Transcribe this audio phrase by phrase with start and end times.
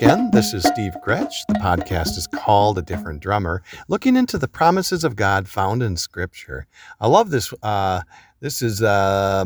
[0.00, 0.30] again.
[0.30, 1.44] This is Steve Gretsch.
[1.46, 5.94] The podcast is called A Different Drummer, looking into the promises of God found in
[5.98, 6.66] Scripture.
[7.02, 7.52] I love this.
[7.62, 8.00] Uh,
[8.40, 9.44] this is uh,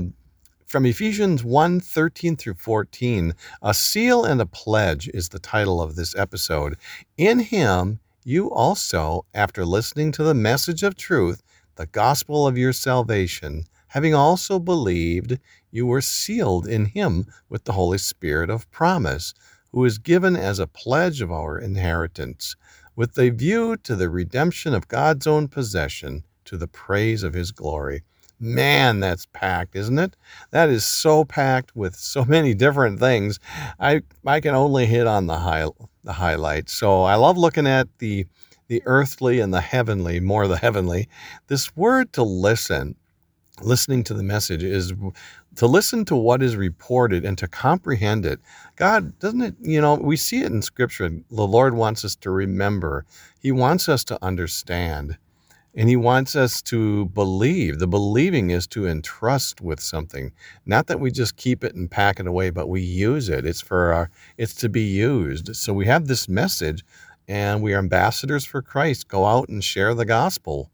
[0.64, 3.34] from Ephesians 1 13 through 14.
[3.62, 6.76] A seal and a pledge is the title of this episode.
[7.18, 11.42] In him, you also, after listening to the message of truth,
[11.74, 15.36] the gospel of your salvation, having also believed,
[15.72, 19.34] you were sealed in him with the Holy Spirit of promise
[19.74, 22.54] who is given as a pledge of our inheritance,
[22.94, 27.50] with a view to the redemption of God's own possession to the praise of his
[27.50, 28.04] glory.
[28.38, 30.14] Man, that's packed, isn't it?
[30.52, 33.40] That is so packed with so many different things.
[33.80, 35.66] I I can only hit on the high
[36.04, 36.72] the highlights.
[36.72, 38.26] So I love looking at the
[38.68, 41.08] the earthly and the heavenly, more the heavenly.
[41.48, 42.94] This word to listen
[43.62, 44.92] listening to the message is
[45.56, 48.40] to listen to what is reported and to comprehend it.
[48.76, 51.08] God, doesn't it, you know, we see it in scripture.
[51.08, 53.06] The Lord wants us to remember,
[53.40, 55.16] He wants us to understand,
[55.74, 57.78] and He wants us to believe.
[57.78, 60.32] The believing is to entrust with something,
[60.66, 63.46] not that we just keep it and pack it away, but we use it.
[63.46, 65.54] It's for our, it's to be used.
[65.54, 66.84] So we have this message,
[67.28, 69.08] and we are ambassadors for Christ.
[69.08, 70.70] Go out and share the gospel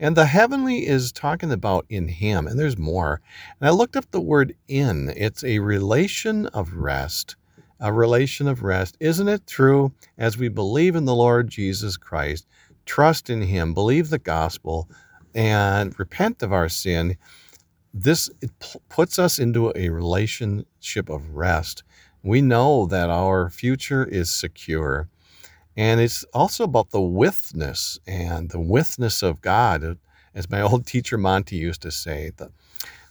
[0.00, 3.20] and the heavenly is talking about in Him, and there's more.
[3.60, 5.12] And I looked up the word in.
[5.14, 7.36] It's a relation of rest.
[7.78, 8.96] A relation of rest.
[8.98, 9.92] Isn't it true?
[10.16, 12.46] As we believe in the Lord Jesus Christ,
[12.86, 14.88] trust in Him, believe the gospel,
[15.34, 17.16] and repent of our sin,
[17.92, 18.30] this
[18.88, 21.82] puts us into a relationship of rest.
[22.22, 25.08] We know that our future is secure.
[25.80, 29.96] And it's also about the withness and the withness of God,
[30.34, 32.32] as my old teacher Monty used to say.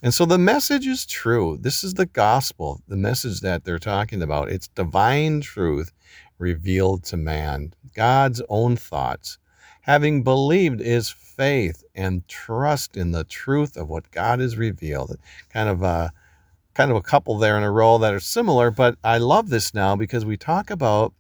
[0.04, 1.58] And so the message is true.
[1.60, 4.52] This is the gospel, the message that they're talking about.
[4.52, 5.92] It's divine truth
[6.38, 9.40] revealed to man, God's own thoughts.
[9.82, 15.18] Having believed is faith and trust in the truth of what God has revealed.
[15.52, 16.14] Kind of a
[16.76, 19.74] kind of a couple there in a row that are similar, but I love this
[19.74, 21.16] now because we talk about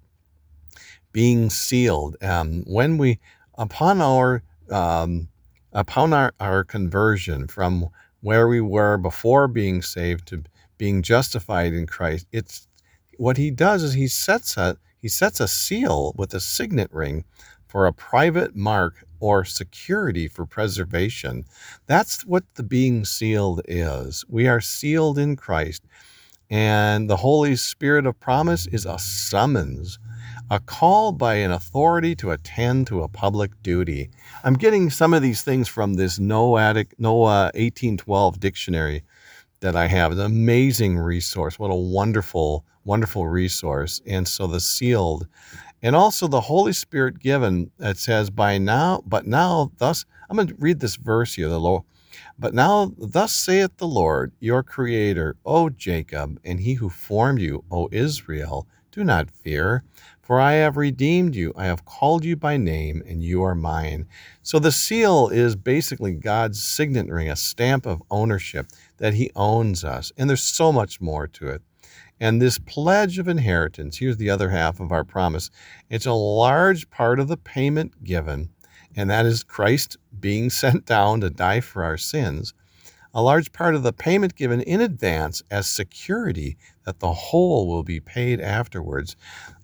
[1.12, 2.16] being sealed.
[2.22, 3.20] Um, when we,
[3.58, 5.28] upon our, um,
[5.74, 7.90] upon our, our conversion from
[8.22, 10.44] where we were before being saved to
[10.78, 12.68] being justified in Christ, it's
[13.18, 17.24] what he does is he sets a he sets a seal with a signet ring
[17.68, 21.46] for a private mark or security for preservation.
[21.86, 24.26] That's what the being sealed is.
[24.28, 25.84] We are sealed in Christ.
[26.50, 30.00] And the Holy Spirit of promise is a summons
[30.52, 34.10] a call by an authority to attend to a public duty.
[34.44, 39.04] I'm getting some of these things from this Noah 1812 dictionary
[39.60, 40.12] that I have.
[40.12, 41.60] It's An amazing resource.
[41.60, 44.02] What a wonderful, wonderful resource.
[44.08, 45.28] And so the sealed.
[45.82, 50.48] And also the Holy Spirit given, it says, by now, but now, thus, I'm going
[50.48, 51.84] to read this verse here, the Lord.
[52.38, 57.64] But now, thus saith the Lord, your Creator, O Jacob, and he who formed you,
[57.70, 59.84] O Israel, do not fear,
[60.22, 61.54] for I have redeemed you.
[61.56, 64.08] I have called you by name, and you are mine.
[64.44, 68.68] So the seal is basically God's signet ring, a stamp of ownership
[68.98, 70.12] that he owns us.
[70.18, 71.62] And there's so much more to it.
[72.20, 75.50] And this pledge of inheritance, here's the other half of our promise.
[75.90, 78.50] It's a large part of the payment given,
[78.96, 82.54] and that is Christ being sent down to die for our sins
[83.14, 87.84] a large part of the payment given in advance as security that the whole will
[87.84, 89.16] be paid afterwards.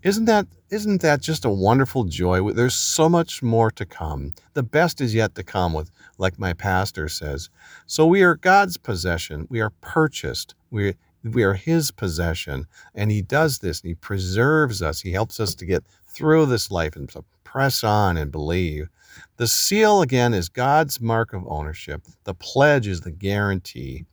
[0.04, 2.52] Isn't that isn't that just a wonderful joy?
[2.52, 4.34] There's so much more to come.
[4.54, 7.50] The best is yet to come with like my pastor says.
[7.86, 9.48] So we are God's possession.
[9.50, 10.56] We are purchased.
[10.72, 10.96] We
[11.34, 15.02] we are his possession and he does this and he preserves us.
[15.02, 18.90] He helps us to get through this life and to press on and believe.
[19.38, 22.04] The seal, again, is God's mark of ownership.
[22.26, 24.06] The pledge is the guarantee.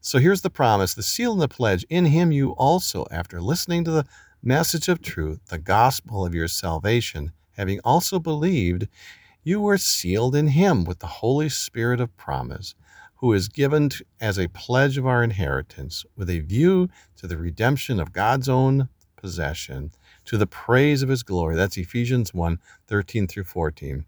[0.00, 1.84] So here's the promise the seal and the pledge.
[1.88, 4.06] In him you also, after listening to the
[4.42, 8.88] message of truth, the gospel of your salvation, having also believed,
[9.42, 12.74] you were sealed in him with the Holy Spirit of promise,
[13.18, 17.36] who is given to, as a pledge of our inheritance, with a view to the
[17.36, 19.90] redemption of God's own possession,
[20.24, 21.56] to the praise of his glory.
[21.56, 24.04] That's Ephesians 1 13 through 14.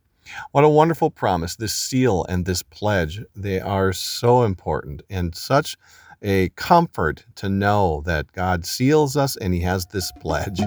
[0.52, 1.56] What a wonderful promise.
[1.56, 5.76] This seal and this pledge, they are so important and such
[6.22, 10.60] a comfort to know that God seals us and He has this pledge.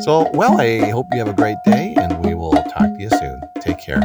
[0.00, 3.10] So, well, I hope you have a great day and we will talk to you
[3.10, 3.40] soon.
[3.60, 4.02] Take care.